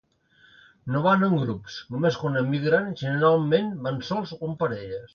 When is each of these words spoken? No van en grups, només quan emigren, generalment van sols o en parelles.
No 0.95 1.01
van 1.07 1.25
en 1.27 1.35
grups, 1.41 1.77
només 1.97 2.19
quan 2.23 2.41
emigren, 2.43 2.91
generalment 3.05 3.73
van 3.89 4.05
sols 4.13 4.39
o 4.43 4.43
en 4.53 4.61
parelles. 4.65 5.09